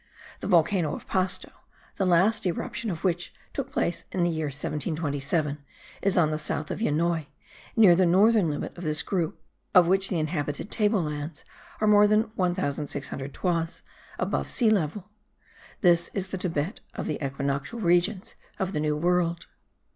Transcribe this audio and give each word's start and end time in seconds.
The 0.39 0.47
volcano 0.47 0.95
of 0.95 1.05
Pasto, 1.05 1.51
the 1.97 2.07
last 2.07 2.47
eruption 2.47 2.89
of 2.89 3.03
which 3.03 3.31
took 3.53 3.71
place 3.71 4.05
in 4.11 4.23
the 4.23 4.31
year 4.31 4.47
1727, 4.47 5.59
is 6.01 6.17
on 6.17 6.31
the 6.31 6.39
south 6.39 6.71
of 6.71 6.79
Yenoi, 6.81 7.27
near 7.75 7.95
the 7.95 8.07
northern 8.07 8.49
limit 8.49 8.75
of 8.75 8.83
this 8.83 9.03
group, 9.03 9.39
of 9.75 9.87
which 9.87 10.09
the 10.09 10.17
inhabited 10.17 10.71
table 10.71 11.03
lands 11.03 11.45
are 11.79 11.87
more 11.87 12.07
than 12.07 12.31
1600 12.35 13.31
toises 13.31 13.83
above 14.17 14.49
sea 14.49 14.71
level. 14.71 15.07
It 15.83 16.09
is 16.15 16.29
the 16.29 16.37
Thibet 16.39 16.79
of 16.95 17.05
the 17.05 17.23
equinoctial 17.23 17.79
regions 17.79 18.33
of 18.57 18.73
the 18.73 18.79
New 18.79 18.97
World. 18.97 19.45